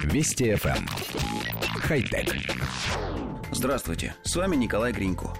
Вести 0.00 0.50
FM. 0.52 0.78
Эм. 0.78 0.88
Хай-тек. 1.80 2.34
Здравствуйте, 3.50 4.14
с 4.22 4.34
вами 4.36 4.56
Николай 4.56 4.92
Гринько. 4.92 5.34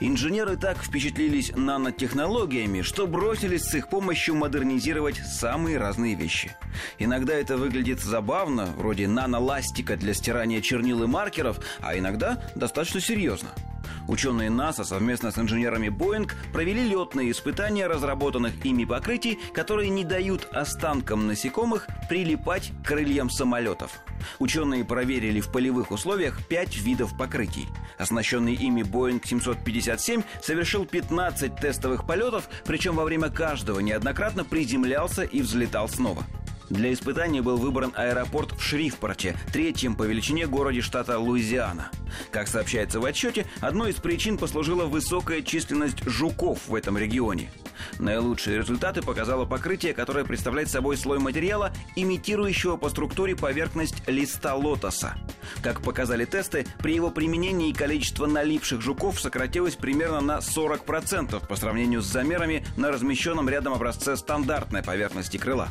Инженеры 0.00 0.56
так 0.56 0.78
впечатлились 0.78 1.52
нанотехнологиями, 1.54 2.82
что 2.82 3.06
бросились 3.06 3.64
с 3.64 3.74
их 3.74 3.88
помощью 3.88 4.34
модернизировать 4.34 5.16
самые 5.16 5.78
разные 5.78 6.14
вещи. 6.14 6.52
Иногда 6.98 7.34
это 7.34 7.56
выглядит 7.56 8.00
забавно, 8.00 8.66
вроде 8.76 9.08
наноластика 9.08 9.96
для 9.96 10.14
стирания 10.14 10.60
чернил 10.60 11.02
и 11.02 11.06
маркеров, 11.06 11.58
а 11.80 11.98
иногда 11.98 12.42
достаточно 12.54 13.00
серьезно– 13.00 13.50
Ученые 14.08 14.50
НАСА 14.50 14.84
совместно 14.84 15.30
с 15.30 15.38
инженерами 15.38 15.88
Боинг 15.88 16.36
провели 16.52 16.88
летные 16.88 17.30
испытания 17.32 17.86
разработанных 17.86 18.64
ими 18.64 18.84
покрытий, 18.84 19.38
которые 19.52 19.90
не 19.90 20.04
дают 20.04 20.48
останкам 20.52 21.26
насекомых 21.26 21.88
прилипать 22.08 22.72
к 22.82 22.88
крыльям 22.88 23.30
самолетов. 23.30 23.98
Ученые 24.38 24.84
проверили 24.84 25.40
в 25.40 25.50
полевых 25.50 25.90
условиях 25.90 26.46
пять 26.46 26.76
видов 26.76 27.16
покрытий. 27.16 27.66
Оснащенный 27.98 28.54
ими 28.54 28.82
Boeing 28.82 29.20
757 29.24 30.22
совершил 30.42 30.86
15 30.86 31.56
тестовых 31.56 32.06
полетов, 32.06 32.48
причем 32.64 32.96
во 32.96 33.04
время 33.04 33.30
каждого 33.30 33.80
неоднократно 33.80 34.44
приземлялся 34.44 35.22
и 35.22 35.40
взлетал 35.40 35.88
снова. 35.88 36.24
Для 36.68 36.92
испытания 36.92 37.42
был 37.42 37.58
выбран 37.58 37.92
аэропорт 37.94 38.52
в 38.52 38.60
Шрифпорте, 38.60 39.36
третьем 39.52 39.94
по 39.94 40.02
величине 40.02 40.46
городе 40.46 40.80
штата 40.80 41.18
Луизиана. 41.18 41.90
Как 42.32 42.48
сообщается 42.48 42.98
в 42.98 43.04
отчете, 43.04 43.46
одной 43.60 43.90
из 43.90 43.96
причин 43.96 44.36
послужила 44.36 44.86
высокая 44.86 45.42
численность 45.42 46.02
жуков 46.08 46.66
в 46.66 46.74
этом 46.74 46.98
регионе. 46.98 47.50
Наилучшие 47.98 48.58
результаты 48.58 49.00
показало 49.02 49.44
покрытие, 49.44 49.94
которое 49.94 50.24
представляет 50.24 50.68
собой 50.68 50.96
слой 50.96 51.18
материала, 51.18 51.72
имитирующего 51.94 52.76
по 52.76 52.88
структуре 52.88 53.36
поверхность 53.36 54.02
листа 54.08 54.54
лотоса. 54.54 55.14
Как 55.62 55.80
показали 55.82 56.24
тесты, 56.24 56.66
при 56.78 56.94
его 56.94 57.10
применении 57.10 57.72
количество 57.72 58.26
налипших 58.26 58.80
жуков 58.80 59.20
сократилось 59.20 59.76
примерно 59.76 60.20
на 60.20 60.38
40% 60.38 61.46
по 61.46 61.56
сравнению 61.56 62.02
с 62.02 62.06
замерами 62.06 62.66
на 62.76 62.90
размещенном 62.90 63.48
рядом 63.48 63.72
образце 63.72 64.16
стандартной 64.16 64.82
поверхности 64.82 65.36
крыла. 65.36 65.68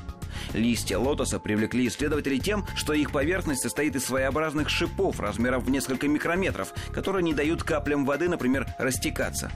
Листья 0.56 0.98
лотоса 0.98 1.38
привлекли 1.40 1.88
исследователей 1.88 2.40
тем, 2.40 2.66
что 2.76 2.94
их 2.94 3.12
поверхность 3.12 3.62
состоит 3.62 3.96
из 3.96 4.06
своеобразных 4.06 4.70
шипов 4.70 5.20
размером 5.20 5.62
в 5.62 5.70
несколько 5.70 6.08
микрометров, 6.08 6.74
которые 6.94 7.24
не 7.24 7.34
дают 7.34 7.64
каплям 7.64 8.06
воды, 8.06 8.30
например, 8.30 8.66
растекаться. 8.78 9.52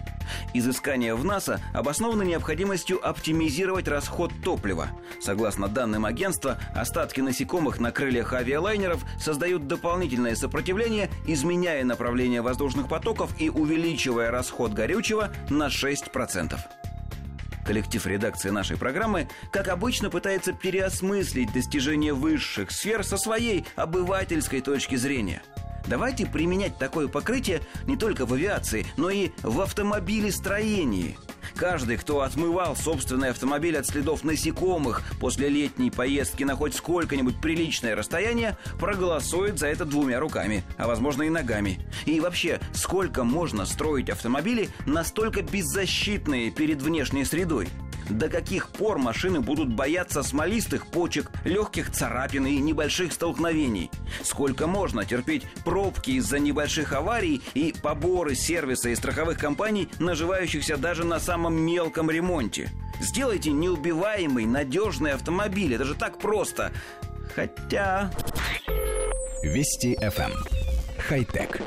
Изыскания 0.54 1.16
в 1.16 1.24
НАСА 1.24 1.62
обоснованы 1.74 2.24
необходимостью 2.24 3.00
оптимизировать 3.08 3.88
расход 3.88 4.32
топлива. 4.44 4.90
Согласно 5.22 5.70
данным 5.70 6.06
агентства, 6.06 6.60
остатки 6.76 7.22
насекомых 7.22 7.80
на 7.80 7.92
крыльях 7.92 8.34
авиалайнеров 8.34 9.04
создают 9.20 9.68
дополнительное 9.68 10.36
сопротивление, 10.36 11.10
изменяя 11.26 11.84
направление 11.86 12.42
воздушных 12.42 12.90
потоков 12.90 13.34
и 13.40 13.50
увеличивая 13.50 14.32
расход 14.32 14.74
горючего 14.74 15.32
на 15.50 15.68
6%. 15.68 16.60
Коллектив 17.70 18.08
редакции 18.08 18.50
нашей 18.50 18.78
программы, 18.78 19.30
как 19.52 19.68
обычно, 19.68 20.10
пытается 20.10 20.54
переосмыслить 20.54 21.54
достижения 21.54 22.14
высших 22.14 22.72
сфер 22.72 23.04
со 23.04 23.16
своей 23.16 23.64
обывательской 23.76 24.62
точки 24.62 24.96
зрения. 24.96 25.44
Давайте 25.86 26.26
применять 26.26 26.80
такое 26.80 27.08
покрытие 27.08 27.62
не 27.86 27.96
только 27.96 28.26
в 28.26 28.34
авиации, 28.34 28.88
но 28.98 29.12
и 29.12 29.30
в 29.44 29.62
автомобилестроении– 29.62 31.16
Каждый, 31.60 31.98
кто 31.98 32.22
отмывал 32.22 32.74
собственный 32.78 33.32
автомобиль 33.32 33.78
от 33.78 33.86
следов 33.86 34.24
насекомых 34.24 35.04
после 35.20 35.50
летней 35.50 35.92
поездки 35.92 36.46
на 36.46 36.56
хоть 36.56 36.74
сколько-нибудь 36.74 37.42
приличное 37.42 37.98
расстояние, 37.98 38.58
проголосует 38.80 39.60
за 39.60 39.68
это 39.68 39.84
двумя 39.84 40.22
руками, 40.22 40.64
а 40.78 40.88
возможно 40.88 41.24
и 41.24 41.30
ногами. 41.30 41.86
И 42.06 42.22
вообще, 42.22 42.62
сколько 42.72 43.26
можно 43.26 43.66
строить 43.66 44.10
автомобили 44.10 44.70
настолько 44.86 45.42
беззащитные 45.42 46.50
перед 46.50 46.82
внешней 46.82 47.26
средой? 47.26 47.68
До 48.10 48.28
каких 48.28 48.70
пор 48.70 48.98
машины 48.98 49.40
будут 49.40 49.72
бояться 49.72 50.24
смолистых 50.24 50.88
почек, 50.88 51.32
легких 51.46 51.92
царапин 51.92 52.48
и 52.48 52.58
небольших 52.58 53.14
столкновений? 53.14 53.92
Сколько 54.24 54.68
можно 54.68 55.06
терпеть 55.06 55.44
пробки 55.64 56.12
из-за 56.12 56.40
небольших 56.40 56.94
аварий 56.94 57.42
и 57.54 57.74
поборы 57.82 58.36
сервиса 58.36 58.90
и 58.90 58.96
страховых 58.96 59.38
компаний, 59.38 59.90
наживающихся 60.00 60.78
даже 60.78 61.06
на 61.06 61.20
самом 61.20 61.56
мелком 61.56 62.10
ремонте? 62.10 62.72
Сделайте 63.00 63.52
неубиваемый, 63.52 64.46
надежный 64.46 65.14
автомобиль. 65.14 65.74
Это 65.76 65.86
же 65.86 65.96
так 65.96 66.18
просто. 66.20 66.72
Хотя... 67.36 68.12
Вести 69.44 69.96
FM. 69.96 70.32
Эм. 70.32 70.46
Хай-тек. 70.98 71.62